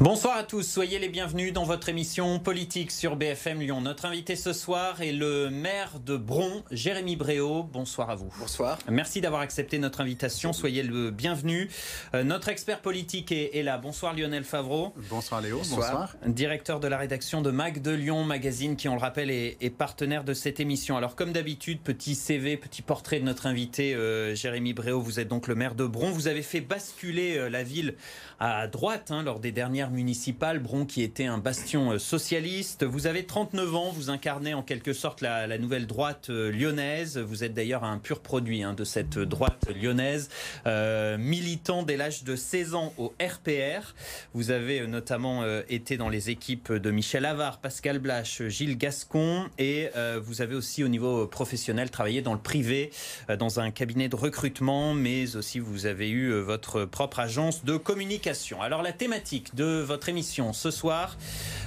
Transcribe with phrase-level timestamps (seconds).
[0.00, 3.80] Bonsoir à tous, soyez les bienvenus dans votre émission politique sur BFM Lyon.
[3.80, 7.64] Notre invité ce soir est le maire de Bron, Jérémy Bréau.
[7.64, 8.32] Bonsoir à vous.
[8.38, 8.78] Bonsoir.
[8.88, 11.68] Merci d'avoir accepté notre invitation, soyez le bienvenu.
[12.14, 13.76] Euh, notre expert politique est, là.
[13.76, 14.94] Bonsoir Lionel Favreau.
[15.10, 16.14] Bonsoir Léo, bonsoir.
[16.24, 20.22] Directeur de la rédaction de Mag de Lyon Magazine qui, on le rappelle, est, partenaire
[20.22, 20.96] de cette émission.
[20.96, 25.00] Alors comme d'habitude, petit CV, petit portrait de notre invité euh, Jérémy Bréau.
[25.00, 26.12] Vous êtes donc le maire de Bron.
[26.12, 27.96] Vous avez fait basculer euh, la ville
[28.38, 32.84] à droite hein, lors des dernières municipale, Bron qui était un bastion euh, socialiste.
[32.84, 37.18] Vous avez 39 ans, vous incarnez en quelque sorte la, nouvelle droite euh, lyonnaise.
[37.18, 40.28] Vous êtes d'ailleurs un pur produit hein, de cette droite lyonnaise,
[40.66, 43.94] euh, militant dès l'âge de 16 ans au RPR.
[44.34, 49.88] Vous avez notamment été dans les équipes de Michel Avard, Pascal Blache, Gilles Gascon et
[50.20, 52.90] vous avez aussi au niveau professionnel travaillé dans le privé,
[53.38, 58.62] dans un cabinet de recrutement, mais aussi vous avez eu votre propre agence de communication.
[58.62, 61.16] Alors la thématique de votre émission ce soir.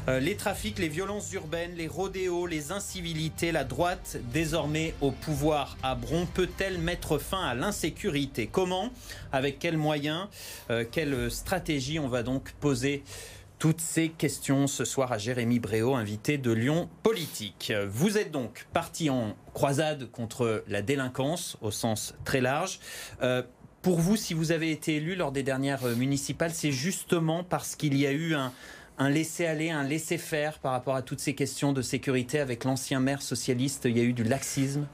[0.08, 5.78] Euh, les trafics, les violences urbaines, les rodéos, les incivilités, la droite désormais au pouvoir
[5.84, 8.48] à Bron peut-elle mettre fin à l'insécurité?
[8.48, 8.90] Comment?
[9.32, 10.28] Avec quels moyens?
[10.70, 12.00] Euh, Quelle stratégie?
[12.00, 13.04] On va donc poser
[13.60, 17.72] toutes ces questions ce soir à Jérémy Bréau, invité de Lyon Politique.
[17.88, 22.80] Vous êtes donc parti en croisade contre la délinquance au sens très large.
[23.22, 23.44] Euh,
[23.82, 27.76] pour vous, si vous avez été élu lors des dernières euh, municipales, c'est justement parce
[27.76, 28.52] qu'il y a eu un,
[29.10, 33.86] laisser-aller, un laisser-faire par rapport à toutes ces questions de sécurité avec l'ancien maire socialiste
[33.86, 34.88] Il y a eu du laxisme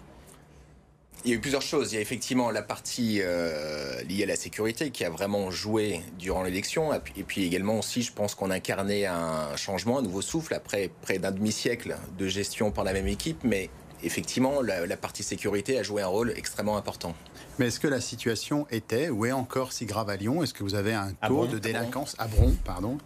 [1.25, 1.91] il y a eu plusieurs choses.
[1.91, 6.01] Il y a effectivement la partie euh, liée à la sécurité qui a vraiment joué
[6.19, 6.93] durant l'élection.
[6.93, 11.17] Et puis également aussi, je pense qu'on incarnait un changement, un nouveau souffle après près
[11.17, 13.43] d'un demi-siècle de gestion par la même équipe.
[13.43, 13.71] Mais
[14.03, 17.15] effectivement, la, la partie sécurité a joué un rôle extrêmement important.
[17.59, 20.43] Mais est-ce que la situation était ou est encore si grave à Lyon?
[20.43, 22.15] Est-ce que vous avez un taux de délinquance?
[22.19, 22.97] À Bron, pardon,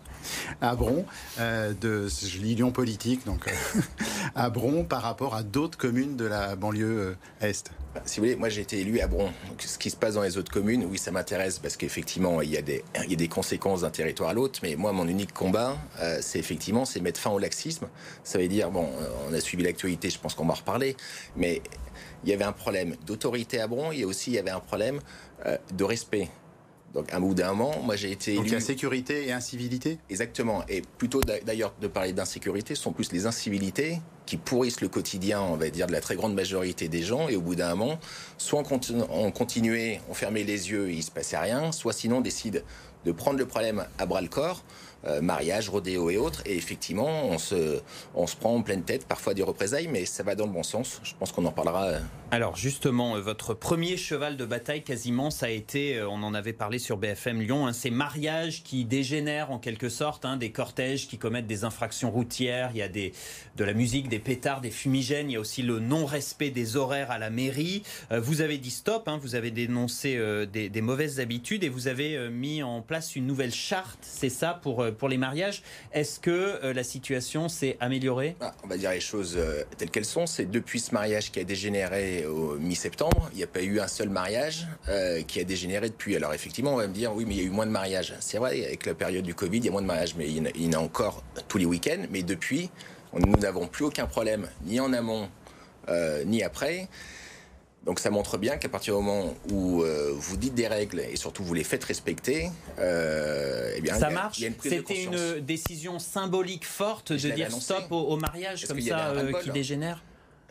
[0.62, 1.06] à Bron,
[1.40, 3.82] euh, de, je politique, donc euh,
[4.36, 8.26] à Bron par rapport à d'autres communes de la banlieue euh, est bah, si vous
[8.26, 9.32] voulez, moi j'ai été élu à Bron.
[9.60, 12.56] Ce qui se passe dans les autres communes, oui, ça m'intéresse parce qu'effectivement, il y,
[12.56, 14.62] a des, il y a des conséquences d'un territoire à l'autre.
[14.64, 15.76] Mais moi, mon unique combat,
[16.22, 17.90] c'est effectivement c'est mettre fin au laxisme.
[18.24, 18.88] Ça veut dire, bon,
[19.30, 20.96] on a suivi l'actualité, je pense qu'on va en reparler.
[21.36, 21.62] Mais
[22.24, 25.02] il y avait un problème d'autorité à Bron, et aussi il y avait un problème
[25.74, 26.30] de respect.
[26.94, 28.50] Donc, un bout d'un moment, moi j'ai été élu.
[28.50, 30.64] Donc, sécurité et incivilité Exactement.
[30.68, 35.42] Et plutôt d'ailleurs de parler d'insécurité, ce sont plus les incivilités qui pourrissent le quotidien,
[35.42, 37.30] on va dire, de la très grande majorité des gens.
[37.30, 37.98] Et au bout d'un moment,
[38.38, 42.22] soit on, continuait, on fermait les yeux et il se passait rien, soit sinon on
[42.22, 42.64] décide
[43.06, 44.64] de prendre le problème à bras le corps
[45.06, 46.44] euh, mariage, rodéo et autres.
[46.46, 47.82] Et effectivement, on se,
[48.14, 50.64] on se prend en pleine tête parfois des représailles, mais ça va dans le bon
[50.64, 51.00] sens.
[51.04, 51.94] Je pense qu'on en parlera.
[52.32, 52.36] Euh.
[52.36, 56.54] Alors justement, euh, votre premier cheval de bataille quasiment, ça a été, on en avait
[56.54, 61.08] parlé sur BFM Lyon, hein, ces mariages qui dégénèrent en quelque sorte, hein, des cortèges
[61.08, 65.30] qui commettent des infractions routières, il y a de la musique, des pétards, des fumigènes,
[65.30, 67.84] il y a aussi le non-respect des horaires à la mairie.
[68.12, 70.20] vous avez dit stop, hein, vous avez dénoncé
[70.52, 75.10] des, mauvaises habitudes et vous avez mis en place une nouvelle charte, c'est ça, pour
[75.10, 75.62] les mariages.
[75.94, 78.36] Est-ce que euh, la situation s'est améliorée?
[78.40, 80.26] Ah, On va dire les choses euh, telles qu'elles sont.
[80.26, 83.88] C'est depuis ce mariage qui a dégénéré au mi-septembre, il n'y a pas eu un
[83.88, 86.16] seul mariage euh, qui a dégénéré depuis.
[86.16, 88.14] Alors effectivement, on va me dire, oui, mais il y a eu moins de mariages.
[88.20, 90.64] C'est vrai, avec la période du Covid, il y a moins de mariages, mais il
[90.64, 92.06] y en a encore tous les week-ends.
[92.10, 92.70] Mais depuis,
[93.14, 95.30] nous n'avons plus aucun problème, ni en amont,
[96.26, 96.88] ni après.
[97.84, 101.16] Donc ça montre bien qu'à partir du moment où euh, vous dites des règles et
[101.16, 104.40] surtout vous les faites respecter, euh, eh bien ça marche.
[104.62, 110.04] C'était une décision symbolique forte de dire stop au, mariage comme ça euh, qui dégénère?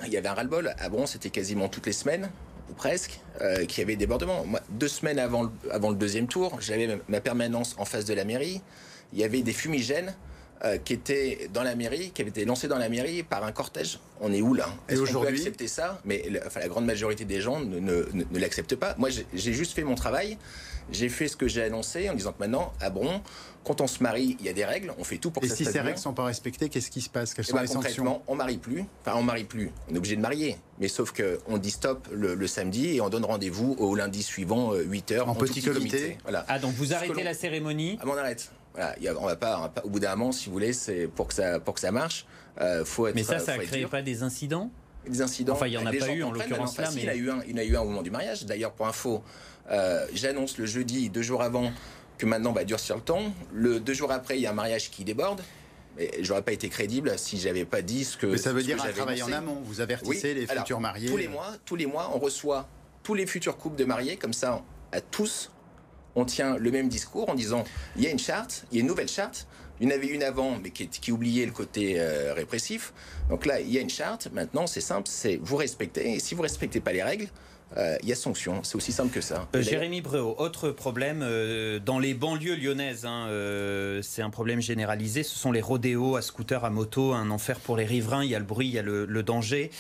[0.07, 0.75] Il y avait un ras-le-bol.
[0.79, 2.31] À Bron, c'était quasiment toutes les semaines
[2.71, 4.45] ou presque, euh, qui avait débordement.
[4.45, 8.15] Moi, deux semaines avant le, avant le deuxième tour, j'avais ma permanence en face de
[8.15, 8.61] la mairie.
[9.13, 10.15] Il y avait des fumigènes
[10.65, 13.53] euh, qui était dans la mairie, qui avait été lancé dans la mairie par un
[13.53, 13.99] cortège.
[14.21, 14.69] On est où là?
[14.89, 16.01] Est-ce qu'on peut accepter ça?
[16.05, 18.95] Mais enfin, la grande majorité des gens ne, ne, ne, l'acceptent pas.
[18.99, 20.39] Moi, j'ai juste fait mon travail.
[20.93, 23.21] J'ai fait ce que j'ai annoncé en disant que maintenant, à Bron,
[23.65, 25.55] quand on se marie, il y a des règles, on fait tout pour que ça
[25.55, 27.35] se passe Et si ces règles ne sont pas respectées, qu'est-ce qui se passe?
[27.35, 28.23] Quelles eh sont ben, les sanctions?
[28.27, 28.85] On marie plus.
[29.05, 29.71] Enfin, on marie plus.
[29.91, 30.57] On est obligé de marier.
[30.79, 35.13] Mais sauf qu'on dit stop le, samedi et on donne rendez-vous au lundi suivant, 8
[35.13, 36.17] euh, h en, petit, comité.
[36.23, 36.45] Voilà.
[36.49, 37.99] Ah, donc vous arrêtez la cérémonie?
[38.01, 38.51] Ah, on arrête.
[38.73, 41.59] Voilà, on va pas, au bout d'un moment, si vous voulez, c'est pour que ça,
[41.59, 42.25] pour que ça marche,
[42.61, 43.15] euh, faut être.
[43.15, 44.71] Mais ça, ça ne crée pas des incidents?
[45.07, 45.55] Des incidents.
[45.55, 47.31] Enfin, il y en a pas eu en l'occurrence là, mais il y a eu
[47.31, 48.45] un, il y a eu un au moment du mariage.
[48.47, 49.23] D'ailleurs, pour info,
[49.71, 51.73] euh, j'annonce le jeudi, deux jours avant,
[52.19, 53.33] que maintenant, va durcir le temps.
[53.53, 55.43] Le deux jours après, il y a un mariage qui déborde.
[55.97, 58.27] Mais j'aurais pas été crédible si j'avais pas dit ce que.
[58.27, 59.61] Mais ça veut dire un travail en amont.
[59.65, 61.09] Vous avertissez les futurs mariés.
[61.09, 62.69] Tous les mois, tous les mois, on reçoit
[63.03, 64.63] tous les futurs couples de mariés comme ça
[64.93, 65.51] à tous
[66.15, 67.65] on tient le même discours en disant
[67.97, 69.47] il y a une charte, il y a une nouvelle charte.
[69.81, 72.93] Il y en avait une avant, mais qui, qui oubliait le côté euh, répressif.
[73.31, 74.29] Donc là, il y a une charte.
[74.31, 76.17] Maintenant, c'est simple, c'est vous respectez.
[76.17, 77.29] Et si vous respectez pas les règles, euh,
[77.77, 78.63] il y a sanction.
[78.63, 79.47] C'est aussi simple que ça.
[79.55, 81.21] Euh, Jérémy Bréau, autre problème
[81.85, 83.29] dans les banlieues lyonnaises, hein,
[84.03, 85.23] c'est un problème généralisé.
[85.23, 88.25] Ce sont les rodéos à scooter, à moto, un enfer pour les riverains.
[88.25, 89.71] Il y a le bruit, il y a le, le danger.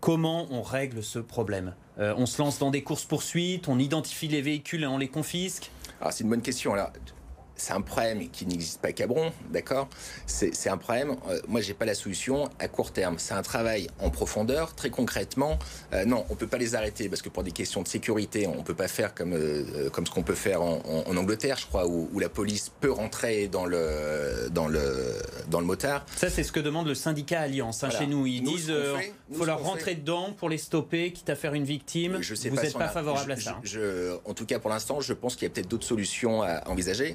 [0.00, 1.74] comment on règle ce problème?
[1.98, 5.70] On se lance dans des courses poursuites, on identifie les véhicules et on les confisque?
[6.00, 6.74] Alors c'est une bonne question.
[6.74, 6.90] Alors
[7.62, 9.88] c'est un problème qui n'existe pas qu'à Bron, d'accord?
[10.26, 11.14] C'est un problème.
[11.28, 13.16] Euh, moi, j'ai pas la solution à court terme.
[13.18, 15.60] C'est un travail en profondeur, très concrètement.
[15.92, 18.64] Euh, non, on peut pas les arrêter parce que pour des questions de sécurité, on
[18.64, 20.82] peut pas faire comme euh, comme ce qu'on peut faire en,
[21.16, 25.14] Angleterre, je crois, où, la police peut rentrer dans le dans le
[25.48, 26.04] dans le motard.
[26.16, 28.26] Ça, c'est ce que demande le syndicat Alliance hein, chez nous.
[28.26, 28.72] Ils disent
[29.28, 32.18] qu'il faut leur rentrer dedans pour les stopper, quitte à faire une victime.
[32.20, 33.60] Je sais Vous n'êtes pas, favorable à ça.
[34.24, 37.14] En tout cas, pour l'instant, je pense qu'il y a peut-être d'autres solutions à envisager.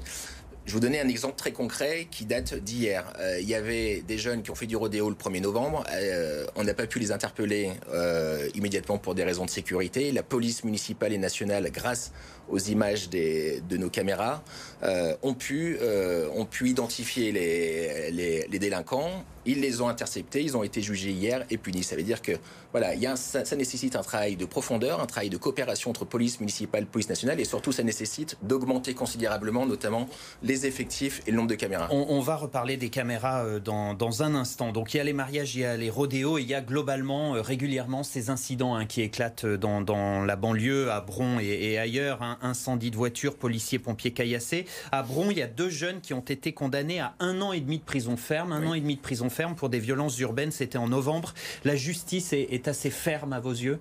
[0.68, 3.10] Je vous donner un exemple très concret qui date d'hier.
[3.18, 5.82] Euh, il y avait des jeunes qui ont fait du rodéo le 1er novembre.
[5.90, 10.12] Euh, on n'a pas pu les interpeller euh, immédiatement pour des raisons de sécurité.
[10.12, 12.12] La police municipale et nationale, grâce
[12.50, 14.42] aux images des, de nos caméras,
[14.82, 19.24] euh, ont, pu, euh, ont pu identifier les, les, délinquants.
[19.44, 21.82] Ils les ont interceptés, ils ont été jugés hier et punis.
[21.82, 22.32] Ça veut dire que
[22.72, 26.38] voilà, y a ça, nécessite un travail de profondeur, un travail de coopération entre police
[26.38, 30.06] municipale, police nationale, et surtout ça nécessite d'augmenter considérablement, notamment
[30.42, 31.88] les effectifs et le nombre de caméras.
[31.90, 34.70] On, va reparler des caméras euh, dans, dans, un instant.
[34.70, 37.32] Donc il y a les mariages, il y a les rodéos, il y a globalement
[37.32, 42.22] régulièrement ces incidents hein, qui éclatent dans, dans, la banlieue, à Bron et, et ailleurs.
[42.22, 44.66] Hein incendie de voiture, policiers, pompiers caillassés.
[44.92, 47.60] À Bron, il y a deux jeunes qui ont été condamnés à un an et
[47.60, 48.52] demi de prison ferme.
[48.52, 50.50] Un an et demi de prison ferme pour des violences urbaines.
[50.50, 51.34] C'était en novembre.
[51.64, 53.78] La justice est, assez ferme à vos yeux?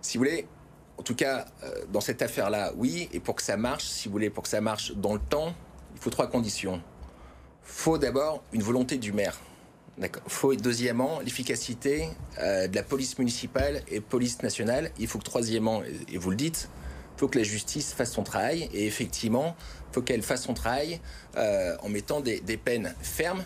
[0.00, 0.46] Si vous voulez,
[0.98, 3.08] en tout cas, euh, dans cette affaire-là, oui.
[3.12, 5.54] Et pour que ça marche, si vous voulez, pour que ça marche dans le temps,
[5.94, 6.76] il faut trois conditions.
[6.76, 9.38] Il faut d'abord une volonté du maire.
[9.98, 10.22] D'accord.
[10.28, 12.08] Faut deuxièmement l'efficacité
[12.38, 14.90] euh, de la police municipale et police nationale.
[14.98, 16.70] Il faut que troisièmement, et vous le dites,
[17.20, 18.70] faut que la justice fasse son travail.
[18.72, 19.54] Et effectivement,
[19.92, 21.00] faut qu'elle fasse son travail
[21.36, 23.44] euh, en mettant des, peines fermes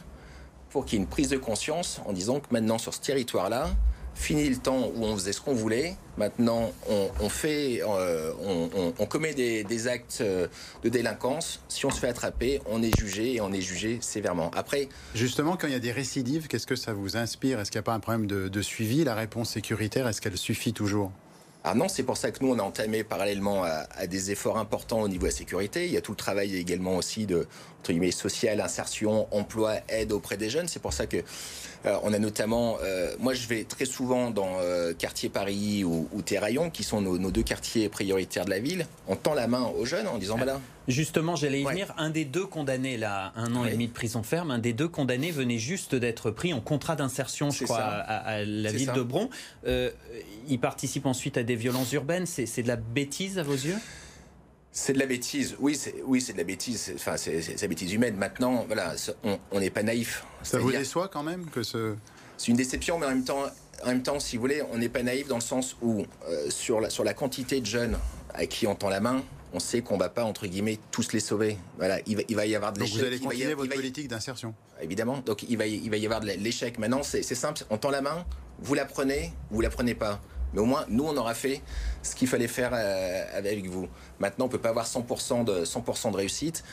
[0.70, 3.70] pour qu'il y ait une prise de conscience en disant que maintenant, sur ce territoire-là,
[4.14, 5.96] fini le temps où on faisait ce qu'on voulait.
[6.18, 8.32] Maintenant, on, fait, euh,
[8.96, 10.46] on, commet des, actes euh,
[10.84, 11.60] de délinquance.
[11.68, 14.52] Si on se fait attraper, on est jugé et on est jugé sévèrement.
[14.54, 17.58] Après, justement, quand il y a des récidives, qu'est-ce que ça vous inspire?
[17.58, 19.02] Est-ce qu'il n'y a pas un problème de suivi?
[19.02, 21.10] La réponse sécuritaire, est-ce qu'elle suffit toujours?
[21.66, 25.00] Ah non, c'est pour ça que nous, on a entamé parallèlement à, des efforts importants
[25.00, 25.86] au niveau de la sécurité.
[25.86, 27.48] Il y a tout le travail également aussi de
[27.92, 30.68] guillemets, social, insertion, emploi, aide auprès des jeunes.
[30.68, 31.18] C'est pour ça que
[31.86, 36.08] euh, on a notamment, euh, moi je vais très souvent dans euh, quartier Paris ou,
[36.12, 38.86] ou Terraillon, qui sont nos, deux quartiers prioritaires de la ville.
[39.06, 40.60] On tend la main aux jeunes en disant voilà.
[40.88, 41.94] Justement, j'allais y venir.
[41.96, 44.88] Un des deux condamnés, là, un an et demi de prison ferme, un des deux
[44.88, 49.30] condamnés venait juste d'être pris en contrat d'insertion, je crois, à, la ville de Bron.
[49.66, 52.26] il participe ensuite à des violences urbaines.
[52.26, 53.76] C'est de la bêtise à vos yeux?
[54.76, 55.54] C'est de la bêtise.
[55.60, 56.92] Oui, c'est oui, c'est de la bêtise.
[56.96, 58.16] Enfin, c'est la bêtise humaine.
[58.16, 58.94] Maintenant, voilà,
[59.52, 60.26] on n'est pas naïf.
[60.42, 61.94] Ça vous déçoit quand même que ce.
[62.36, 63.44] C'est une déception, mais en même temps,
[63.84, 66.50] en même temps, si vous voulez, on n'est pas naïf dans le sens où euh,
[66.50, 67.96] sur la sur la quantité de jeunes
[68.34, 71.20] à qui on tend la main, on sait qu'on va pas entre guillemets tous les
[71.20, 71.56] sauver.
[71.78, 72.98] Voilà, il va, il va y avoir de l'échec.
[72.98, 74.54] Vous allez continuer votre politique d'insertion.
[74.82, 75.18] Évidemment.
[75.24, 76.80] Donc il va il va y avoir de l'échec.
[76.80, 77.62] Maintenant, c'est simple.
[77.70, 78.26] On tend la main,
[78.58, 80.20] vous la prenez, vous la prenez pas.
[80.54, 81.60] Mais au moins, nous, on aura fait
[82.02, 83.88] ce qu'il fallait faire euh, avec vous.
[84.20, 86.64] Maintenant, on ne peut pas avoir 100% de, 100 de réussite.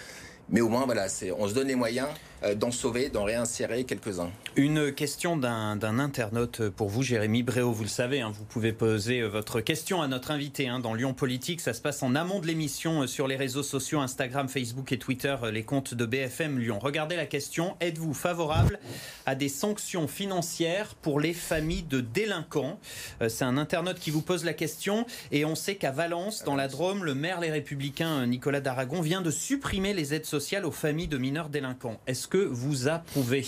[0.49, 1.07] Mais au moins, voilà,
[1.37, 2.07] on se donne les moyens
[2.55, 4.31] d'en sauver, d'en réinsérer quelques-uns.
[4.55, 7.71] Une question d'un internaute pour vous, Jérémy Bréau.
[7.71, 10.93] Vous le savez, hein, vous pouvez poser euh, votre question à notre invité hein, dans
[10.93, 11.61] Lyon Politique.
[11.61, 14.99] Ça se passe en amont de l'émission euh, sur les réseaux sociaux Instagram, Facebook et
[14.99, 16.79] Twitter, les comptes de BFM Lyon.
[16.79, 17.77] Regardez la question.
[17.79, 18.79] Êtes-vous favorable
[19.25, 22.79] à des sanctions financières pour les familles de délinquants?
[23.27, 25.05] C'est un internaute qui vous pose la question.
[25.31, 29.21] Et on sait qu'à Valence, dans la Drôme, le maire Les Républicains, Nicolas Daragon, vient
[29.21, 31.99] de supprimer les aides sociales aux familles de mineurs délinquants.
[32.31, 33.45] Que vous approuvez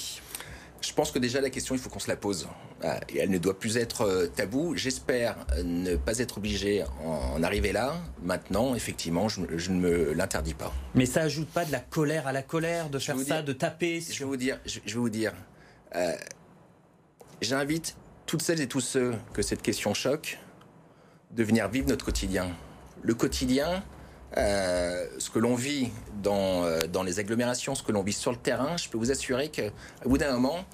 [0.86, 2.48] je pense que déjà la question, il faut qu'on se la pose.
[2.84, 4.76] Ah, et elle ne doit plus être euh, tabou.
[4.76, 7.96] J'espère ne pas être obligé en arriver là.
[8.22, 10.74] Maintenant, effectivement, je, ne me l'interdis pas.
[10.94, 14.02] Mais ça ajoute pas de la colère à la colère, de faire ça, de taper.
[14.02, 15.34] Je vais vous dire, je, vais vous dire.
[15.96, 16.16] Euh,
[17.42, 20.38] j'invite toutes celles et tous ceux que cette question choque
[21.32, 22.52] de venir vivre notre quotidien.
[23.02, 23.84] Le quotidien,
[24.38, 25.90] euh, ce que l'on vit
[26.22, 29.12] dans, euh, dans les agglomérations, ce que l'on vit sur le terrain, je peux vous
[29.12, 29.70] assurer qu'à
[30.06, 30.66] bout d'un moment,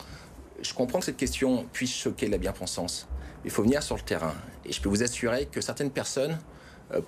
[0.62, 3.08] je comprends que cette question puisse choquer la bien-pensance.
[3.46, 4.34] Il faut venir sur le terrain.
[4.66, 6.38] Et je peux vous assurer que certaines personnes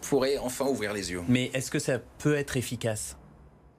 [0.02, 1.22] pourrait enfin ouvrir les yeux.
[1.28, 3.18] Mais est-ce que ça peut être efficace?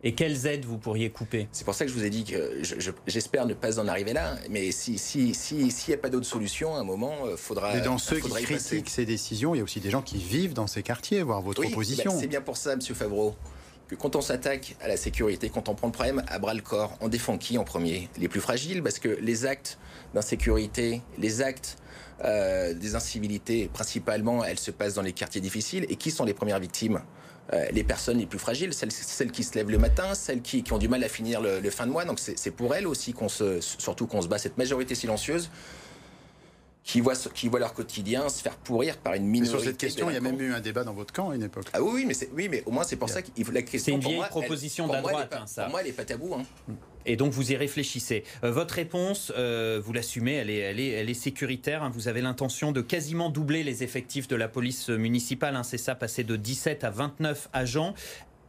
[0.04, 1.48] Et quelles aides vous pourriez couper?
[1.52, 2.62] C'est pour ça que je vous ai dit que
[3.06, 4.36] j'espère ne pas en arriver là.
[4.50, 7.74] Mais s'il si, si, si, n'y a pas d'autre solution, à un moment, il faudra.
[7.74, 10.54] Mais dans ceux qui critiquent ces décisions, il y a aussi des gens qui vivent
[10.54, 12.12] dans ces quartiers, voir votre oui, opposition.
[12.18, 13.36] C'est bien pour ça, Monsieur Favreau,
[13.88, 16.62] que quand on s'attaque à la sécurité, quand on prend le problème à bras le
[16.62, 18.08] corps, on défend qui en premier?
[18.18, 19.78] Les plus fragiles, parce que les actes
[20.14, 21.76] d'insécurité, les actes
[22.24, 25.86] euh, des incivilités, principalement, elles se passent dans les quartiers difficiles.
[25.88, 27.00] Et qui sont les premières victimes?
[27.52, 30.62] Euh, les personnes les plus fragiles, celles, celles, qui se lèvent le matin, celles qui,
[30.62, 32.04] qui ont du mal à finir le, le fin de mois.
[32.04, 34.38] Donc c'est pour elles aussi qu'on se, surtout qu'on se bat.
[34.38, 35.50] Cette majorité silencieuse
[36.84, 39.54] qui voient, qui voient leur quotidien se faire pourrir par une minorité.
[39.54, 41.36] Mais sur cette question, il y a même eu un débat dans votre camp à
[41.36, 41.66] une époque.
[41.72, 44.00] Ah oui, mais, oui mais au moins c'est pour ça qu'il faut la question.
[44.00, 45.64] C'est une vieille proposition de la droite, hein, ça.
[45.64, 46.34] Pour moi, elle n'est pas tabou.
[46.34, 46.44] Hein.
[47.06, 48.24] Et donc vous y réfléchissez.
[48.44, 51.82] Euh, votre réponse, euh, vous l'assumez, elle est, elle, est, elle est sécuritaire.
[51.82, 51.90] Hein.
[51.92, 55.56] Vous avez l'intention de quasiment doubler les effectifs de la police municipale.
[55.56, 55.62] Hein.
[55.62, 57.94] C'est ça, passer de 17 à 29 agents.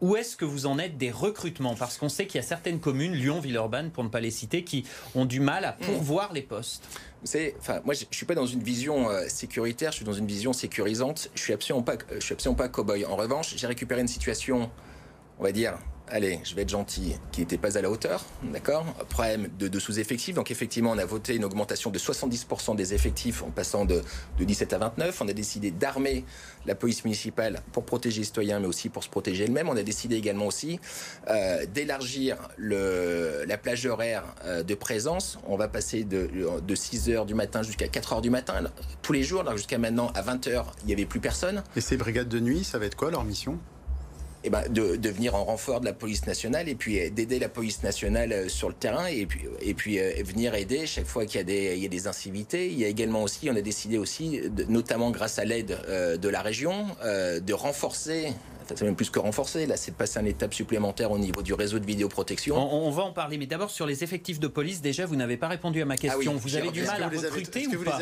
[0.04, 1.76] Où est-ce que vous en êtes des recrutements?
[1.76, 4.66] Parce qu'on sait qu'il y a certaines communes, Lyon, Villeurbanne, pour ne pas les citer,
[4.66, 4.84] qui
[5.16, 6.84] ont du mal à pourvoir les postes.
[7.22, 10.06] Vous savez, enfin, moi, je, ne suis pas dans une vision euh, sécuritaire, je suis
[10.06, 11.30] dans une vision sécurisante.
[11.36, 13.06] Je suis absolument pas, je suis absolument pas cow-boy.
[13.06, 14.70] En revanche, j'ai récupéré une situation,
[15.40, 15.78] on va dire,
[16.14, 18.86] allez, je vais être gentil, qui n'était pas à la hauteur, d'accord?
[19.10, 20.36] Problème de, sous-effectifs.
[20.36, 24.02] Donc effectivement, on a voté une augmentation de 70% des effectifs en passant de,
[24.40, 25.22] 17 à 29.
[25.22, 26.24] On a décidé d'armer
[26.66, 29.68] la police municipale pour protéger les citoyens, mais aussi pour se protéger elle-même.
[29.70, 30.80] On a décidé également aussi
[31.30, 35.40] euh, d'élargir la plage horaire euh, de présence.
[35.48, 36.30] On va passer de,
[36.62, 38.62] de 6 heures du matin jusqu'à 4 heures du matin
[39.02, 39.42] tous les jours.
[39.42, 41.64] Alors jusqu'à maintenant, à 20 heures, il n'y avait plus personne.
[41.76, 43.58] Et ces brigades de nuit, ça va être quoi leur mission?
[44.44, 47.40] Eh ben, de, de, venir en renfort de la police nationale et puis euh, d'aider
[47.40, 51.06] la police nationale euh, sur le terrain et puis, et puis euh, venir aider chaque
[51.06, 52.68] fois qu'il y, a des, il y a des incivilités.
[52.68, 55.78] Il y a également aussi, on a décidé aussi, notamment grâce à l'aide
[56.20, 58.34] de la région, de renforcer
[58.76, 59.66] c'est même plus que renforcer.
[59.66, 62.56] Là, c'est de passer une étape supplémentaire au niveau du réseau de vidéoprotection.
[62.56, 64.82] On, on va en parler, mais d'abord sur les effectifs de police.
[64.82, 66.34] Déjà, vous n'avez pas répondu à ma question.
[66.36, 68.00] Ah vous avez du mal à recruter ou pas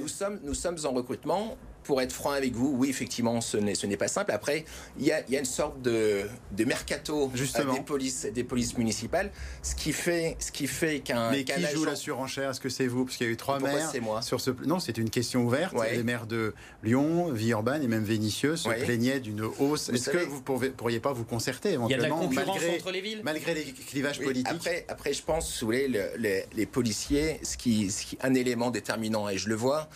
[0.00, 3.96] nous sommes, nous sommes en recrutement pour être franc avec vous, oui, effectivement, ce n'est
[3.96, 4.32] pas simple.
[4.32, 4.64] Après,
[4.98, 6.22] il y a, une sorte de,
[6.52, 9.30] de mercato des polices, des polices municipales,
[9.62, 11.30] ce qui fait, ce qui fait qu'un.
[11.30, 13.04] Mais qui joue la surenchère Est-ce que c'est vous?
[13.04, 13.90] Parce qu'il y a eu trois maires.
[14.02, 14.22] moi?
[14.22, 14.50] sur ce...
[14.64, 15.74] Non, c'est une question ouverte.
[15.92, 19.88] Les maires de Lyon, Villeurbanne et même Vénissieux se plaignaient d'une hausse.
[19.88, 22.60] Est-ce que vous ne pourriez pas vous concerter éventuellement Il y a de la concurrence
[22.60, 23.20] malgré, entre les villes?
[23.24, 24.48] Malgré les clivages politiques?
[24.48, 28.34] après, après, je pense, si vous voulez, les, les, policiers, ce qui, ce qui, un
[28.34, 29.88] élément déterminant, et je le vois,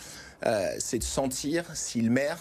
[0.45, 2.39] euh, c'est de sentir si le maire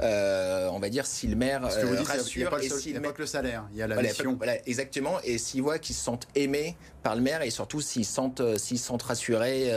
[0.00, 3.00] euh, on va dire si le maire Ce que vous euh, rassure il n'y a,
[3.02, 4.38] pas, que le salaire, il y a la mission.
[4.64, 8.56] exactement, et s'ils voient qu'ils se sentent aimés par le maire et surtout s'ils sentent,
[8.56, 9.70] s'ils sentent rassurés.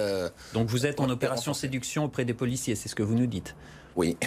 [0.54, 3.56] Donc vous êtes en opération séduction auprès des policiers, c'est ce que vous nous dites.
[3.98, 4.18] Oui.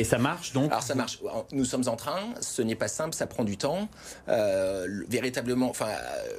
[0.00, 1.20] Et ça marche donc Alors ça marche.
[1.52, 2.20] Nous sommes en train.
[2.40, 3.88] Ce n'est pas simple, ça prend du temps.
[4.28, 5.88] Euh, véritablement, enfin,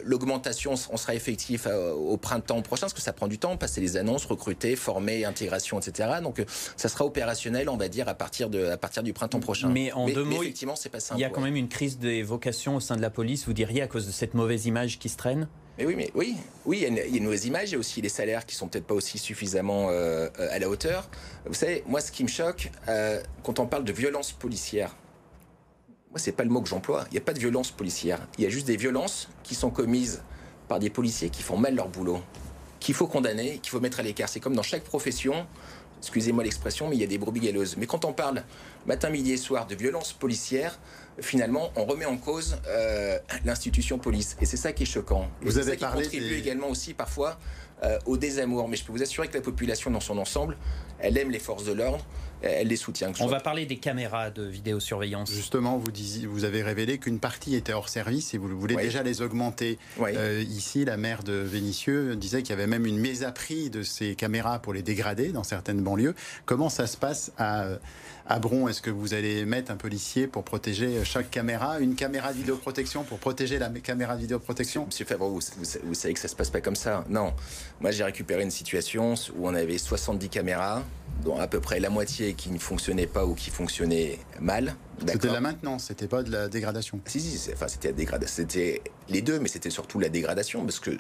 [0.04, 3.80] l'augmentation, on sera effectif euh, au printemps prochain, parce que ça prend du temps, passer
[3.80, 6.10] les annonces, recruter, former, intégration, etc.
[6.24, 9.40] Donc euh, ça sera opérationnel, on va dire, à partir de, à partir du printemps
[9.40, 9.70] prochain.
[9.70, 11.20] Mais en deux mots, effectivement, c'est pas simple.
[11.20, 13.46] Il y a quand même une crise des vocations au sein de la police.
[13.46, 15.48] Vous diriez à cause de cette mauvaise image qui se traîne?
[15.86, 16.36] Oui, mais oui,
[16.66, 17.70] oui, il y, a une, mauvaise image.
[17.70, 20.70] Il y a aussi les salaires qui sont peut-être pas aussi suffisamment euh, à la
[20.70, 21.10] hauteur.
[21.46, 24.96] Vous savez, moi, ce qui me choque, euh, quand on parle de violence policière,
[26.10, 27.06] moi, c'est pas le mot que j'emploie.
[27.10, 28.20] Il n'y a pas de violence policière.
[28.38, 30.22] Il y a juste des violences qui sont commises
[30.68, 32.22] par des policiers qui font mal leur boulot,
[32.80, 34.28] qu'il faut condamner, qu'il faut mettre à l'écart.
[34.28, 35.48] C'est comme dans chaque profession.
[36.00, 37.78] Excusez-moi l'expression, mais il y a des brebis galeuses.
[37.78, 38.44] Mais quand on parle
[38.86, 40.80] matin, midi et soir de violence policière,
[41.20, 44.38] finalement, on remet en cause euh, l'institution police.
[44.42, 45.28] Et c'est ça qui est choquant.
[45.42, 47.38] Vous avez ça parlé qui contribue également aussi parfois
[47.84, 48.68] euh, au désamour.
[48.68, 50.58] Mais je peux vous assurer que la population dans son ensemble,
[51.00, 52.06] elle aime les forces de l'ordre,
[52.42, 53.12] elle les soutient.
[53.20, 55.32] On va parler des caméras de vidéosurveillance.
[55.32, 59.04] Justement, vous, disiez, vous avez révélé qu'une partie était hors service et vous voulez déjà
[59.04, 59.78] les augmenter.
[60.00, 63.70] Euh, ici, la maire de Vénissieux disait qu'il y avait même une mise à prix
[63.70, 66.16] de ces caméras pour les dégrader dans certaines banlieues.
[66.46, 67.68] Comment ça se passe à
[68.28, 72.32] à Bron, est-ce que vous allez mettre un policier pour protéger chaque caméra, une caméra
[72.32, 74.86] de vidéoprotection pour protéger la caméra de vidéoprotection?
[74.86, 75.42] Monsieur Favreau, vous,
[75.84, 77.04] vous, savez que ça se passe pas comme ça.
[77.10, 77.34] Non.
[77.82, 80.84] Moi, j'ai récupéré une situation où on avait 70 caméras,
[81.26, 84.76] dont à peu près la moitié qui ne fonctionnaient pas ou qui fonctionnaient mal.
[85.08, 87.00] C'était la maintenance, c'était pas de la dégradation.
[87.06, 88.36] Si, si, enfin, c'était la dégradation.
[88.36, 90.92] C'était les deux, mais c'était surtout la dégradation parce que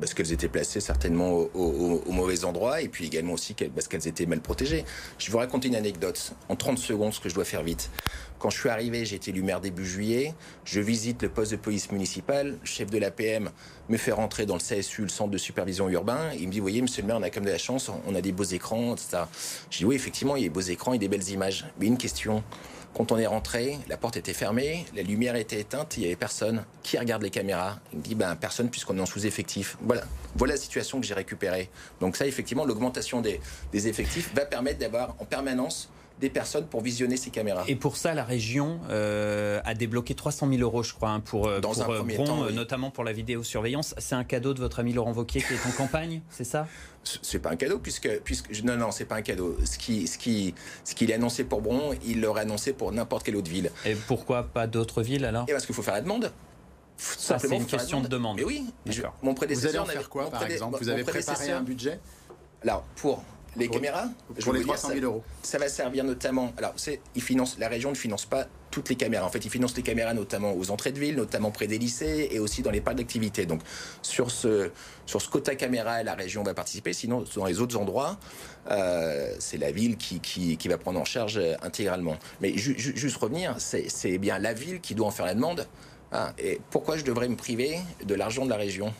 [0.00, 4.24] parce qu'elles étaient placées certainement au, mauvais endroit et puis également aussi parce qu'elles étaient
[4.24, 4.86] mal protégées.
[5.18, 7.90] Je vais vous raconter une anecdote en 30 secondes, ce que je dois faire vite.
[8.40, 10.34] Quand je suis arrivé, j'ai été élu maire début juillet.
[10.64, 12.56] Je visite le poste de police municipale.
[12.58, 13.50] Le chef de l'APM
[13.90, 16.30] me fait rentrer dans le CSU, le centre de supervision urbain.
[16.38, 18.14] Il me dit, vous voyez, monsieur le maire, on a comme de la chance, on
[18.14, 19.24] a des beaux écrans, etc.
[19.68, 21.66] Je dis, oui, effectivement, il y a des beaux écrans et des belles images.
[21.78, 22.42] Mais une question,
[22.94, 26.16] Quand on est rentré, la porte était fermée, la lumière était éteinte, il n'y avait
[26.16, 26.64] personne.
[26.82, 27.78] Qui regarde les caméras?
[27.92, 29.76] Il me dit ben, personne puisqu'on est en sous-effectif.
[29.82, 30.02] Voilà.
[30.34, 31.70] voilà la situation que j'ai récupérée.
[32.00, 35.88] Donc ça, effectivement, l'augmentation des, des effectifs va permettre d'avoir en permanence
[36.20, 37.64] des personnes pour visionner ces caméras.
[37.66, 41.48] Et pour ça, la région euh, a débloqué 300 000 euros, je crois, hein, pour,
[41.48, 43.94] euh, Dans un euh, premier temps, notamment pour la vidéosurveillance.
[43.98, 46.68] C'est un cadeau de votre ami Laurent Vauquier qui est en campagne, c'est ça?
[47.02, 49.56] C'est pas un cadeau puisque puisque non non c'est pas un cadeau.
[49.64, 53.24] Ce qui ce qui ce qu'il a annoncé pour Bron, il l'aurait annoncé pour n'importe
[53.24, 53.70] quelle autre ville.
[53.86, 55.46] Et pourquoi pas d'autres villes alors?
[55.48, 56.30] Et parce qu'il faut faire la demande.
[56.98, 58.36] Ça c'est une question de demande.
[58.36, 58.66] Mais oui.
[59.22, 59.70] mon prédécesseur.
[59.70, 60.76] Vous allez en faire quoi par exemple?
[60.78, 61.98] Vous avez préparé un budget?
[62.62, 63.24] Alors pour
[63.56, 64.08] les caméras
[64.42, 65.24] Pour les 300 000 euros.
[65.42, 66.52] Ça va servir notamment.
[66.56, 66.74] Alors,
[67.14, 69.26] il finance, la région ne finance pas toutes les caméras.
[69.26, 72.28] En fait, il finance les caméras notamment aux entrées de ville, notamment près des lycées
[72.30, 73.46] et aussi dans les parcs d'activité.
[73.46, 73.62] Donc,
[74.02, 74.70] sur ce,
[75.06, 76.92] sur ce quota caméra, la région va participer.
[76.92, 78.18] Sinon, dans les autres endroits,
[78.70, 82.16] euh, c'est la ville qui, qui, va prendre en charge euh, intégralement.
[82.40, 85.66] Mais juste revenir, c'est bien la ville qui doit en faire la demande.
[86.12, 86.32] Hein.
[86.40, 88.92] et pourquoi je devrais me priver de l'argent de la région?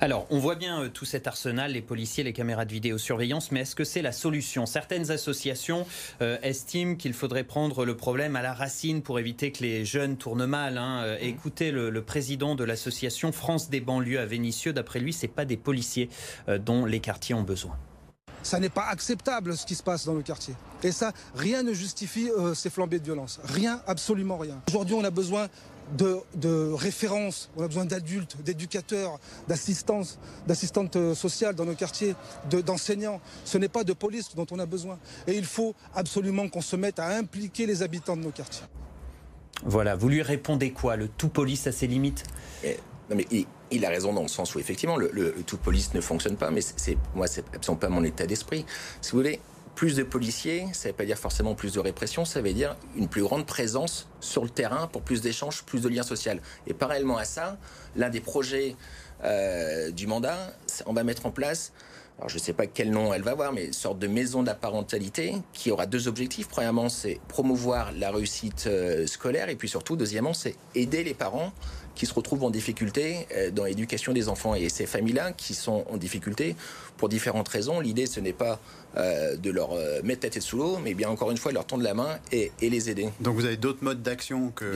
[0.00, 3.60] Alors, on voit bien euh, tout cet arsenal, les policiers, les caméras de vidéosurveillance, mais
[3.60, 4.66] est-ce que c'est la solution?
[4.66, 5.86] Certaines associations
[6.22, 10.16] euh, estiment qu'il faudrait prendre le problème à la racine pour éviter que les jeunes
[10.16, 10.78] tournent mal.
[10.78, 11.02] Hein.
[11.04, 14.72] Euh, écoutez le, président de l'association France des banlieues à Vénissieux.
[14.72, 16.08] D'après lui, c'est pas des policiers
[16.46, 17.76] dont les quartiers ont besoin.
[18.42, 20.54] Ça n'est pas acceptable ce qui se passe dans le quartier.
[20.84, 23.40] Et ça, rien ne justifie ces flambées de violence.
[23.42, 24.60] Rien, absolument rien.
[24.68, 25.48] Aujourd'hui, on a besoin
[25.96, 32.14] de, références, on a besoin d'adultes, d'éducateurs, d'assistantes sociales dans nos quartiers,
[32.50, 33.20] d'enseignants.
[33.44, 34.98] Ce n'est pas de police dont on a besoin.
[35.26, 38.66] Et il faut absolument qu'on se mette à impliquer les habitants de nos quartiers.
[39.64, 42.24] Voilà, vous lui répondez quoi Le tout police a ses limites?
[43.08, 43.26] Non mais
[43.70, 46.60] il, a raison dans le sens où effectivement le, tout police ne fonctionne pas, mais
[46.60, 48.66] c'est moi c'est absolument pas mon état d'esprit.
[49.00, 49.40] Si vous voulez,
[49.76, 52.76] plus de policiers, ça ne veut pas dire forcément plus de répression, ça veut dire
[52.96, 56.32] une plus grande présence sur le terrain pour plus d'échanges, plus de liens sociaux.
[56.66, 57.58] Et parallèlement à ça,
[57.94, 58.74] l'un des projets
[59.22, 60.38] euh, du mandat,
[60.86, 61.72] on va mettre en place
[62.18, 64.40] alors je ne sais pas quel nom elle va avoir, mais une sorte de maison
[64.40, 66.48] de la parentalité qui aura deux objectifs.
[66.48, 71.52] Premièrement, c'est promouvoir la réussite euh, scolaire, et puis surtout, deuxièmement, c'est aider les parents
[71.94, 74.54] qui se retrouvent en difficulté euh, dans l'éducation des enfants.
[74.54, 76.56] Et ces familles-là qui sont en difficulté
[76.96, 78.60] pour différentes raisons, l'idée, ce n'est pas
[78.96, 81.66] euh, de leur euh, mettre la tête sous l'eau, mais bien encore une fois, leur
[81.66, 83.10] tendre la main et, les aider.
[83.20, 84.74] Donc vous avez d'autres modes d'action que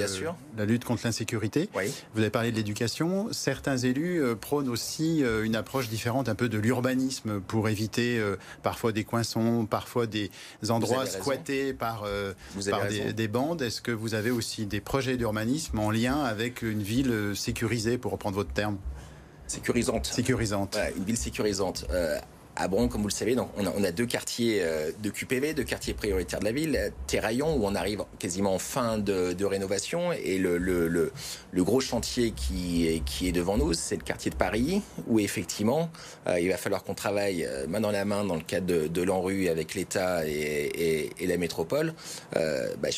[0.59, 1.71] la lutte contre l'insécurité.
[1.75, 1.85] Oui.
[2.15, 3.29] Vous avez parlé de l'éducation.
[3.33, 8.23] Certains élus euh, prônent aussi une approche différente un peu de l'urbanisme pour éviter
[8.63, 10.31] parfois des coinçons, parfois des
[10.69, 12.05] endroits squattés par,
[12.91, 13.63] des, des, bandes.
[13.63, 18.13] Est-ce que vous avez aussi des projets d'urbanisme en lien avec une ville sécurisée, pour
[18.13, 18.77] reprendre votre terme?
[19.51, 20.07] Sécurisante.
[20.07, 20.79] Sécurisante.
[20.97, 21.87] une ville sécurisante
[22.57, 25.65] à Bron, comme vous le savez, donc on, a, deux quartiers euh, de QPV, deux
[25.65, 26.93] quartiers prioritaires de la ville.
[27.07, 31.11] Terraillon, où on arrive quasiment en fin de, rénovation, et le, le,
[31.65, 35.91] gros chantier qui est, qui est devant nous, c'est le quartier de Paris, où effectivement,
[36.27, 38.87] euh, il va falloir qu'on travaille euh, main dans la main dans le cadre de,
[38.89, 41.95] de l'ANRU avec l'État et, la métropole.
[42.35, 42.89] Bah,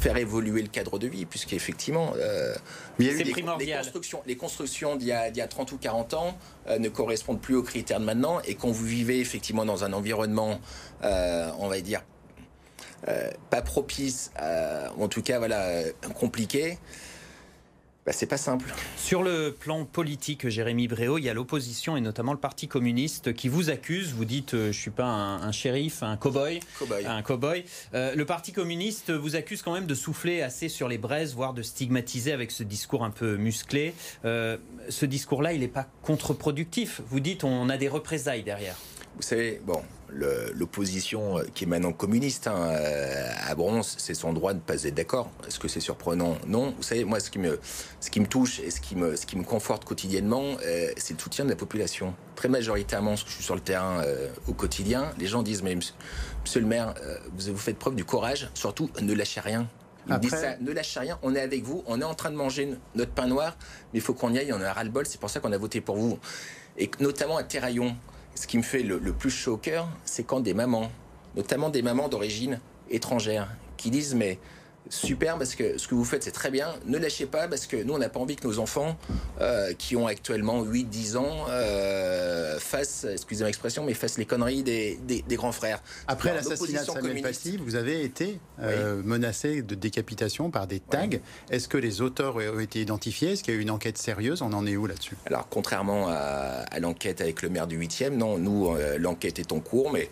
[0.00, 2.54] faire évoluer le cadre de vie, puisqu'effectivement, euh,
[2.98, 3.12] les,
[3.76, 7.62] constructions, les constructions d'il y, a 30 ou 40 ans euh, ne correspondent plus aux
[7.62, 10.58] critères de maintenant, et quand vous vivez effectivement dans un environnement,
[11.04, 12.02] euh, on va dire,
[13.48, 14.30] pas propice,
[14.98, 15.84] en tout cas voilà,
[16.18, 16.78] compliqué,
[18.10, 18.74] bah, c'est pas simple.
[18.96, 23.32] Sur le plan politique, Jérémy Bréau, il y a l'opposition et notamment le Parti communiste
[23.34, 24.14] qui vous accuse.
[24.14, 26.58] Vous dites, euh, je suis pas un, shérif, un cow-boy.
[27.06, 27.64] Un cow-boy.
[27.94, 31.54] Euh, le Parti communiste vous accuse quand même de souffler assez sur les braises, voire
[31.54, 33.94] de stigmatiser avec ce discours un peu musclé.
[34.24, 34.56] Euh,
[34.88, 37.02] ce discours-là, il n'est pas contre-productif.
[37.10, 38.74] Vous dites, on a des représailles derrière.
[39.14, 44.32] Vous savez, bon, l'opposition euh, qui est maintenant communiste hein, euh, à Bronze, c'est son
[44.32, 45.30] droit de ne pas être d'accord.
[45.46, 46.36] Est-ce que c'est surprenant?
[46.46, 46.74] Non.
[46.76, 47.58] Vous savez, moi, ce qui me,
[48.00, 51.14] ce qui me touche et ce qui me, ce qui me conforte quotidiennement, euh, c'est
[51.14, 52.14] le soutien de la population.
[52.36, 54.02] Très majoritairement, je suis sur le terrain
[54.48, 56.94] au quotidien, les gens disent, mais monsieur, le maire,
[57.36, 59.68] vous, vous faites preuve du courage, surtout ne lâchez rien.
[60.08, 62.36] Ils disent ça, ne lâchez rien, on est avec vous, on est en train de
[62.36, 63.58] manger notre pain noir,
[63.92, 65.82] mais il faut qu'on y aille, on a ras-le-bol, c'est pour ça qu'on a voté
[65.82, 66.18] pour vous.
[66.78, 67.94] Et notamment à Terraillon,
[68.34, 70.90] ce qui me fait le, plus chaud au cœur, c'est quand des mamans,
[71.36, 74.38] notamment des mamans d'origine étrangère, qui disent mais
[74.88, 77.76] super parce que ce que vous faites c'est très bien, ne lâchez pas parce que
[77.76, 78.96] nous on n'a pas envie que nos enfants
[79.40, 84.98] euh, qui ont actuellement 8-10 ans euh, fassent, excusez-moi l'expression, mais fassent les conneries des,
[85.30, 85.82] grands frères.
[86.08, 91.06] Après l'assassinat de Samuel Paty, vous avez été euh, menacé de décapitation par des tags.
[91.50, 93.32] Est-ce que les auteurs ont été identifiés?
[93.32, 94.42] Est-ce qu'il y a eu une enquête sérieuse?
[94.42, 95.16] On en est où là-dessus?
[95.26, 99.60] Alors contrairement à, à l'enquête avec le maire du 8e, non, nous l'enquête est en
[99.60, 100.10] cours, mais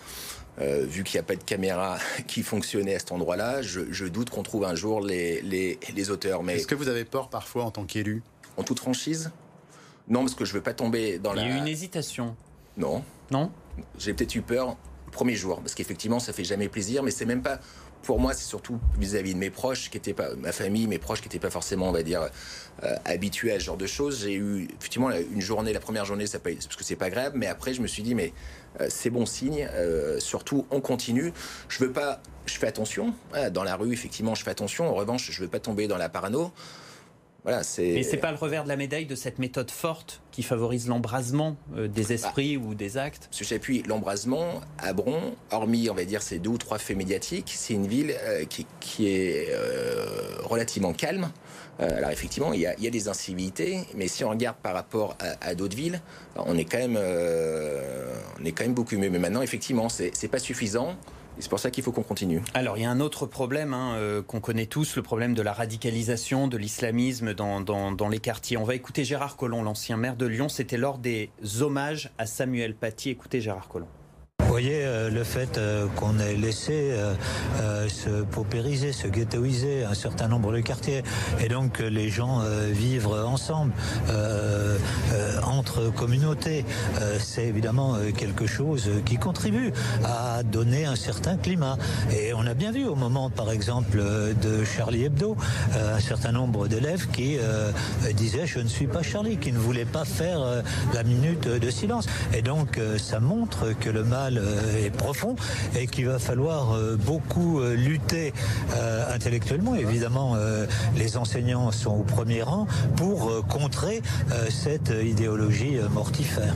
[0.61, 4.31] euh, vu qu'il n'y a pas de caméra qui fonctionnait à cet endroit-là, je, doute
[4.31, 6.43] qu'on trouve un jour les, les, auteurs.
[6.43, 8.23] Mais Est-ce que vous avez peur parfois en tant qu'élu?
[8.57, 9.31] En toute franchise?
[10.09, 11.43] Non, parce que je ne veux pas tomber dans la...
[11.43, 12.35] Il y a eu une hésitation
[12.77, 13.05] Non.
[13.31, 13.53] Non?
[13.99, 17.25] J'ai peut-être eu peur le premier jour, parce qu'effectivement, ça fait jamais plaisir, mais c'est
[17.25, 17.61] même pas
[18.03, 21.21] pour moi, c'est surtout vis-à-vis de mes proches, qui étaient pas ma famille, mes proches,
[21.21, 22.29] qui n'étaient pas forcément, on va dire,
[22.85, 24.23] euh, habitués à ce genre de choses.
[24.23, 27.47] J'ai eu effectivement une journée, la première journée, ça parce que c'est pas grave, mais
[27.47, 28.33] après, je me suis dit, mais
[28.81, 29.69] euh, c'est bon signe.
[29.73, 31.33] Euh, surtout, on continue.
[31.69, 33.15] Je veux pas, je fais attention.
[33.53, 34.89] dans la rue, effectivement, je fais attention.
[34.89, 36.53] En revanche, je veux pas tomber dans la parano.
[37.49, 37.95] Voilà, c'est.
[37.95, 41.57] Mais c'est pas le revers de la médaille de cette méthode forte qui favorise l'embrasement
[41.79, 46.05] euh, des bah, esprits ou des actes Monsieur Chapuis, l'embrasement à Bron, hormis, on va
[46.05, 50.05] dire, ces deux ou trois faits médiatiques, c'est une ville euh, qui, est euh,
[50.43, 51.31] relativement calme.
[51.79, 55.77] alors effectivement, il y, a, des incivilités, mais si on regarde par rapport à, d'autres
[55.77, 56.03] villes,
[56.37, 59.09] on est quand même, on est quand même beaucoup mieux.
[59.09, 60.97] Mais maintenant, effectivement, c'est pas suffisant
[61.41, 62.43] c'est pour ça qu'il faut qu'on continue.
[62.55, 65.43] Alors, il y a un autre problème hein, euh, qu'on connaît tous, le problème de
[65.43, 68.57] la radicalisation, de l'islamisme dans, dans, les quartiers.
[68.57, 70.49] On va écouter Gérard Collomb, l'ancien maire de Lyon.
[70.49, 73.11] C'était lors des hommages à Samuel Paty.
[73.11, 73.89] Écoutez Gérard Collomb.
[74.49, 79.93] Vous voyez, euh, le fait euh, qu'on ait laissé euh, se paupériser, se ghettoiser un
[79.93, 81.03] certain nombre de quartiers,
[81.39, 83.73] et donc les gens vivent ensemble,
[85.45, 86.65] entre communautés,
[87.19, 89.73] c'est évidemment quelque chose qui contribue
[90.05, 91.77] à donner un certain climat.
[92.11, 95.37] Et on a bien vu au moment, par exemple, de Charlie Hebdo,
[95.75, 97.39] un certain nombre d'élèves qui
[98.15, 100.41] disaient je ne suis pas Charlie, qui ne voulaient pas faire
[100.95, 102.07] la minute de silence.
[102.35, 105.37] Et donc ça montre que le mal euh, est profond
[105.77, 108.33] et qu'il va falloir euh, beaucoup euh, lutter
[109.11, 109.75] intellectuellement.
[109.75, 110.37] Évidemment,
[110.97, 114.03] les enseignants sont au premier rang pour contrer
[114.51, 116.55] cette idéologie mortifère.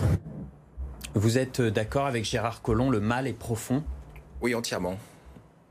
[1.15, 3.83] Vous êtes d'accord avec Gérard Collomb, le mal est profond?
[4.41, 4.97] Oui, entièrement.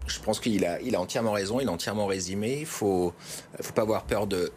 [0.07, 2.55] Je pense qu'il a, il a entièrement raison, il a entièrement résumé.
[2.57, 3.13] Il ne faut,
[3.61, 4.51] faut pas avoir peur de,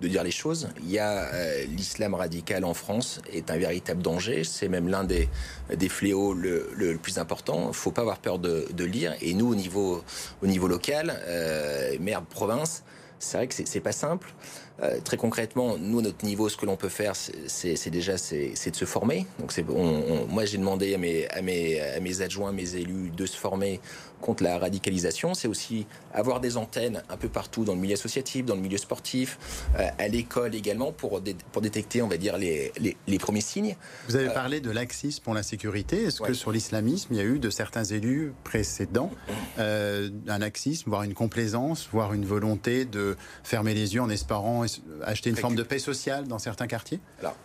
[0.00, 0.68] de dire les choses.
[0.82, 4.44] Il y a euh, l'islam radical en France est un véritable danger.
[4.44, 5.28] C'est même l'un des,
[5.74, 7.72] des fléaux le, le, plus important.
[7.72, 9.14] Faut pas avoir peur de, de, lire.
[9.20, 10.04] Et nous, au niveau,
[10.42, 12.84] au niveau local, euh, maire de province,
[13.18, 14.32] c'est vrai que c'est pas simple.
[14.80, 18.76] Euh, très concrètement, nous, notre niveau, ce que l'on peut faire, c'est déjà c'est de
[18.76, 19.26] se former.
[19.40, 23.26] Donc, on, moi, j'ai demandé à mes, à, mes, à mes adjoints, mes élus, de
[23.26, 23.80] se former
[24.20, 25.34] contre la radicalisation.
[25.34, 28.78] C'est aussi avoir des antennes un peu partout dans le milieu associatif, dans le milieu
[28.78, 29.38] sportif,
[29.78, 31.20] euh, à l'école également, pour,
[31.52, 33.76] pour détecter, on va dire, les, les, premiers signes.
[34.08, 36.04] Vous avez euh, parlé de laxisme pour la sécurité.
[36.04, 39.10] Est-ce que sur l'islamisme, il y a eu de certains élus précédents
[39.58, 44.64] un laxisme, voire une complaisance, voire une volonté de fermer les yeux en espérant
[45.02, 47.00] acheter une forme de paix sociale dans certains quartiers?
[47.20, 47.36] Alors,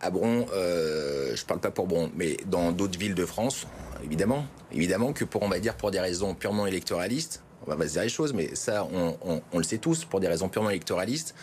[0.00, 3.66] à Bron, euh, je ne parle pas pour Bron, mais dans d'autres villes de France,
[4.04, 7.92] évidemment, évidemment que pour, on va dire, pour des raisons purement électoralistes, on va se
[7.92, 8.86] dire les choses, mais ça,
[9.22, 11.34] on, le sait tous, pour des raisons purement électoralistes,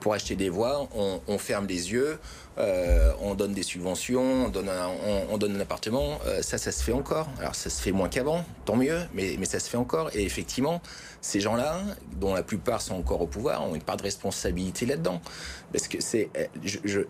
[0.00, 2.18] pour acheter des voix, on, ferme les yeux,
[2.58, 4.88] euh, on donne des subventions, on donne un,
[5.30, 6.18] on, donne un appartement.
[6.26, 7.28] Euh, ça, ça se fait encore.
[7.38, 10.10] Alors, ça se fait moins qu'avant, tant mieux, mais, mais ça se fait encore.
[10.14, 10.80] Et effectivement,
[11.22, 11.80] ces gens-là,
[12.16, 15.20] dont la plupart sont encore au pouvoir, ont une part de responsabilité là-dedans.
[15.72, 16.46] Parce que c'est, euh,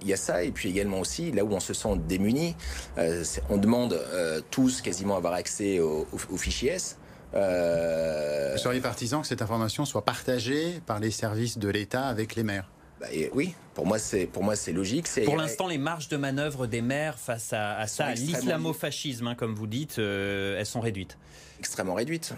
[0.03, 2.55] il y a ça, et puis également aussi, là où on se sent démuni,
[2.99, 6.99] euh, on demande euh, tous quasiment avoir accès aux au, fichiers S.
[7.33, 12.43] Vous seriez partisan que cette information soit partagée par les services de l'État avec les
[12.43, 12.69] maires
[13.01, 15.09] bah, oui, pour moi c'est pour moi c'est logique.
[15.25, 19.55] Pour l'instant, les marges de manœuvre des maires face à, ça, à l'islamo-fascisme, hein, comme
[19.55, 21.19] vous dites, elles sont réduites.
[21.59, 22.33] Extrêmement réduites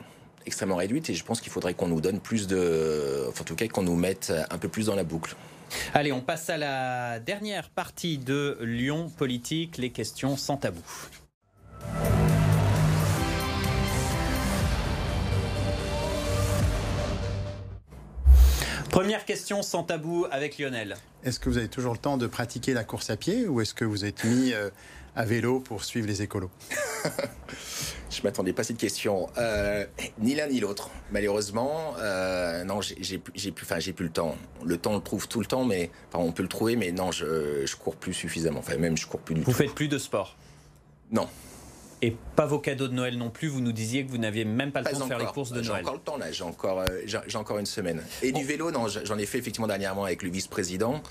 [0.47, 3.27] extrêmement réduite et je pense qu'il faudrait qu'on nous donne plus de.
[3.29, 5.37] Enfin, en tout cas, qu'on nous mette un peu plus dans la boucle.
[5.93, 10.83] Allez, on passe à la dernière partie de Lyon Politique, les questions sans tabou.
[18.95, 20.95] Première question sans tabou avec Lionel.
[21.25, 23.75] Est-ce que vous avez toujours le temps de pratiquer la course à pied ou est-ce
[23.75, 24.71] que vous êtes mis euh,
[25.17, 26.49] à vélo pour suivre les écolos?
[28.09, 29.29] Je m'attendais pas à cette question.
[29.37, 29.85] Euh,
[30.21, 31.95] ni l'un ni l'autre, malheureusement.
[31.99, 34.37] Euh, non, j'ai plus, enfin, j'ai plus le temps.
[34.65, 37.11] Le temps, on le trouve tout le temps, mais on peut le trouver, mais non,
[37.11, 38.61] je, je cours plus suffisamment.
[38.61, 40.37] Enfin, même, je cours plus du Vous faites plus de sport?
[41.11, 41.29] Non.
[42.05, 43.49] Et pas vos cadeaux de Noël non plus.
[43.49, 45.63] Vous nous disiez que vous n'aviez même pas le temps de faire les courses de
[45.63, 45.67] Noël.
[45.67, 46.33] J'ai encore le temps là.
[46.33, 46.87] J'ai encore, euh,
[47.27, 48.03] j'ai encore une semaine.
[48.23, 51.03] Et du vélo, non, j'en ai fait effectivement dernièrement avec le vice-président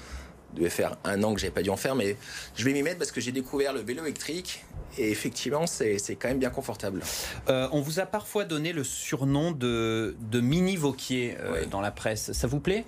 [0.54, 2.16] devait faire un an que j'avais pas dû en faire, mais
[2.56, 4.64] je vais m'y mettre parce que j'ai découvert le vélo électrique
[4.98, 7.02] et effectivement, c'est quand même bien confortable.
[7.50, 11.90] Euh, on vous a parfois donné le surnom de, de mini Vauquier euh, dans la
[11.92, 12.32] presse.
[12.34, 12.86] Ça vous plaît?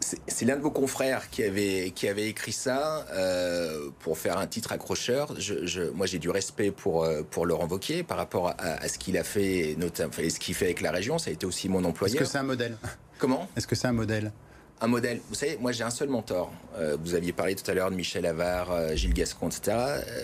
[0.00, 4.46] C'est l'un de vos confrères qui avait, qui avait écrit ça euh, pour faire un
[4.46, 5.34] titre accrocheur.
[5.38, 9.18] Je, moi, j'ai du respect pour, euh, pour Laurent Wauquiez par rapport à, ce qu'il
[9.18, 11.18] a fait, notamment ce qu'il fait avec la région.
[11.18, 12.14] Ça a été aussi mon employeur.
[12.14, 12.76] Est-ce que c'est un modèle?
[13.18, 13.48] Comment?
[13.56, 14.32] Est-ce que c'est un modèle?
[14.80, 15.20] Un modèle.
[15.28, 16.52] Vous savez, moi j'ai un seul mentor.
[16.76, 19.76] Euh, vous aviez parlé tout à l'heure de Michel Avard, Gilles Gascon, etc.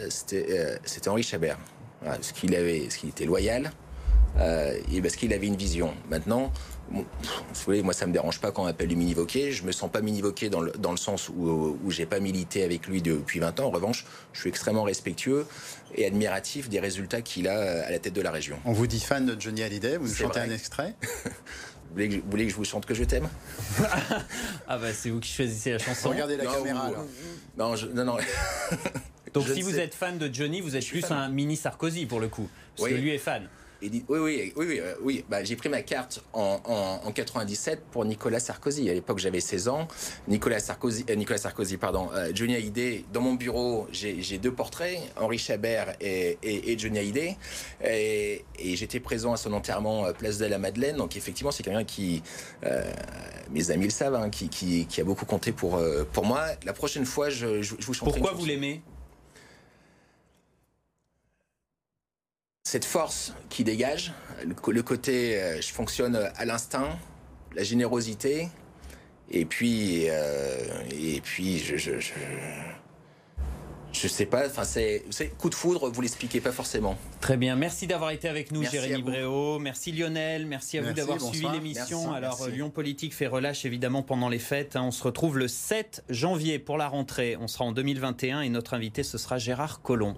[0.09, 1.59] C'était Henri Chabert.
[2.01, 3.73] Voilà, ce qu'il avait, ce qu'il était loyal,
[4.91, 5.95] et parce qu'il avait une vision.
[6.11, 6.53] Maintenant,
[6.91, 7.05] vous
[7.65, 9.53] voyez, moi, ça me dérange pas quand on m'appelle du minivoqué.
[9.53, 12.63] Je me sens pas minivoqué dans le, dans le sens où, où j'ai pas milité
[12.63, 13.67] avec lui depuis 20 ans.
[13.67, 15.47] En revanche, je suis extrêmement respectueux
[15.95, 18.59] et admiratif des résultats qu'il a à la tête de la région.
[18.65, 19.97] On vous dit fan de Johnny Hallyday.
[19.97, 20.95] Vous nous chantez un extrait?
[21.91, 23.31] Vous, voulez que, vous voulez que je vous chante que je t'aime?
[24.69, 26.11] Ah bah c'est vous qui choisissez la chanson.
[26.11, 26.91] Regardez la caméra.
[27.57, 28.17] non, non, non.
[29.33, 32.29] Donc si vous êtes fan de Johnny, vous êtes plus un mini Sarkozy pour le
[32.29, 32.47] coup.
[32.77, 33.49] Parce que lui est fan
[33.81, 35.25] oui, oui, oui, oui, euh, oui.
[35.29, 36.61] Bah, j'ai pris ma carte en,
[37.05, 38.89] en, 97 pour Nicolas Sarkozy.
[38.91, 39.89] À l'époque, j'avais 16 ans.
[40.27, 42.09] Nicolas Sarkozy, euh, Nicolas Sarkozy, pardon.
[42.15, 43.05] Euh, Johnny Hallyday.
[43.13, 47.37] Dans mon bureau, j'ai deux portraits, Henri Chabert et, et, et Johnny Hallyday.
[47.85, 50.97] Et, et j'étais présent à son enterrement place de la Madeleine.
[50.97, 52.23] Donc effectivement, c'est quelqu'un qui,
[53.53, 55.81] mes amis le savent, hein, qui, qui, qui, a beaucoup compté pour
[56.13, 56.47] pour moi.
[56.65, 58.21] La prochaine fois, je, je, vous chanterai.
[58.21, 58.83] Pourquoi vous l'aimez?
[62.69, 64.13] Cette force qui dégage,
[64.45, 66.99] le, côté euh, je fonctionne à l'instinct,
[67.55, 68.49] la générosité,
[69.31, 71.93] et puis, euh, et puis je, je,
[73.91, 75.03] je, sais pas, enfin c'est,
[75.39, 76.99] coup de foudre, vous l'expliquez pas forcément.
[77.23, 81.23] Très bien, merci d'avoir été avec nous, Jérémy Bréau, merci Lionel, merci à vous d'avoir
[81.23, 82.13] suivi l'émission.
[82.13, 84.77] Alors Lyon Politique fait relâche évidemment pendant les fêtes.
[84.77, 84.83] Hein.
[84.83, 87.39] On se retrouve le 7 janvier pour la rentrée.
[87.41, 90.17] On sera en 2021 et notre invité ce sera Gérard Collomb.